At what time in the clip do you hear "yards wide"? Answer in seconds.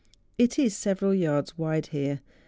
1.13-1.89